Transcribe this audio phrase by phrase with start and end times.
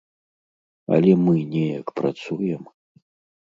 [0.95, 2.69] Але мы неяк працуем.